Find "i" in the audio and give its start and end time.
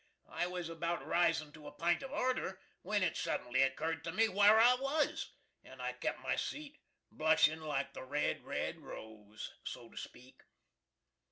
0.31-0.47, 4.59-4.73, 5.79-5.93